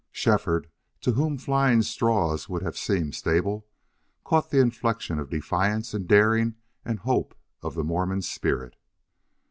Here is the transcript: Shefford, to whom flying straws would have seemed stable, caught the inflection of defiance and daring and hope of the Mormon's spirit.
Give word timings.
Shefford, 0.11 0.67
to 1.01 1.11
whom 1.11 1.37
flying 1.37 1.83
straws 1.83 2.49
would 2.49 2.63
have 2.63 2.75
seemed 2.75 3.13
stable, 3.13 3.67
caught 4.23 4.49
the 4.49 4.57
inflection 4.59 5.19
of 5.19 5.29
defiance 5.29 5.93
and 5.93 6.07
daring 6.07 6.55
and 6.83 6.97
hope 7.01 7.35
of 7.61 7.75
the 7.75 7.83
Mormon's 7.83 8.27
spirit. 8.27 8.77